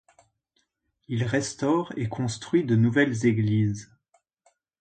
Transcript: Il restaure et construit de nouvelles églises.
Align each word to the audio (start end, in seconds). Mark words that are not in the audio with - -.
Il 1.09 1.23
restaure 1.25 1.93
et 1.95 2.09
construit 2.09 2.63
de 2.65 2.75
nouvelles 2.75 3.23
églises. 3.27 3.93